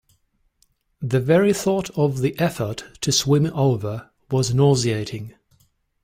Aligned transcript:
The 1.03 1.19
very 1.19 1.53
thought 1.53 1.91
of 1.91 2.21
the 2.21 2.35
effort 2.39 2.85
to 3.01 3.11
swim 3.11 3.45
over 3.53 4.09
was 4.31 4.51
nauseating. 4.51 5.35